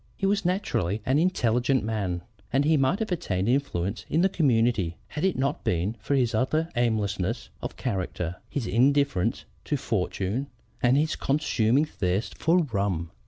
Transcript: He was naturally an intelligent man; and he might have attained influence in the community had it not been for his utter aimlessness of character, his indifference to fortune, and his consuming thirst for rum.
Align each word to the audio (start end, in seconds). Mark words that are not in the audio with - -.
He 0.17 0.25
was 0.25 0.43
naturally 0.45 0.99
an 1.05 1.19
intelligent 1.19 1.83
man; 1.83 2.21
and 2.51 2.65
he 2.65 2.75
might 2.75 2.97
have 2.97 3.11
attained 3.11 3.47
influence 3.47 4.03
in 4.09 4.21
the 4.21 4.29
community 4.29 4.97
had 5.09 5.23
it 5.23 5.37
not 5.37 5.63
been 5.63 5.95
for 5.99 6.15
his 6.15 6.33
utter 6.33 6.69
aimlessness 6.75 7.49
of 7.61 7.77
character, 7.77 8.37
his 8.49 8.65
indifference 8.65 9.45
to 9.65 9.77
fortune, 9.77 10.47
and 10.81 10.97
his 10.97 11.15
consuming 11.15 11.85
thirst 11.85 12.35
for 12.35 12.63
rum. 12.73 13.11